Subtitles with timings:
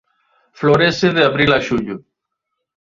[0.59, 1.95] Florece de abril a xullo.